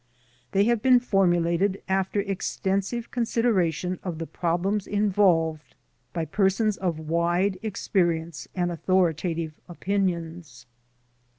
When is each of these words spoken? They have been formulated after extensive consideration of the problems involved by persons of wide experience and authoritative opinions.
They 0.51 0.63
have 0.63 0.81
been 0.81 0.99
formulated 0.99 1.83
after 1.87 2.21
extensive 2.21 3.11
consideration 3.11 3.99
of 4.03 4.17
the 4.17 4.25
problems 4.25 4.87
involved 4.87 5.75
by 6.11 6.25
persons 6.25 6.75
of 6.75 6.97
wide 6.97 7.59
experience 7.61 8.47
and 8.55 8.71
authoritative 8.71 9.53
opinions. 9.69 10.65